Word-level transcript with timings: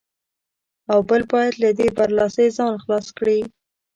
او 0.91 0.99
بل 1.09 1.21
باید 1.31 1.53
له 1.63 1.69
دې 1.77 1.87
برلاسۍ 1.97 2.47
ځان 2.57 2.73
خلاص 2.83 3.07
کړي. 3.17 3.39